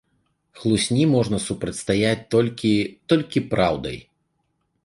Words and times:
Хлусні 0.61 1.03
можна 1.15 1.39
супрацьстаяць 1.43 2.23
толькі 2.37 2.73
толькі 3.15 3.47
праўдай. 3.55 3.97